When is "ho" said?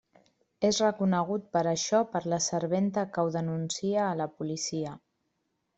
3.29-3.33